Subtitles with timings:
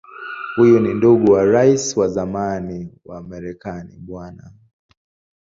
[0.55, 4.19] Huyu ni ndugu wa Rais wa zamani wa Marekani Bw.